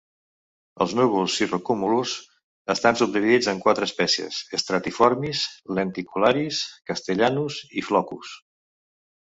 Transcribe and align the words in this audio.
Els 0.85 0.93
núvols 0.99 1.35
cirrocúmulus 1.41 2.13
estan 2.75 2.97
subdividits 3.03 3.51
en 3.53 3.61
quatre 3.67 3.89
espècies: 3.91 4.41
"stratiformis", 4.63 5.45
"lenticularis", 5.81 6.65
"castellanus" 6.91 7.63
i 7.83 7.89
"floccus". 7.93 8.37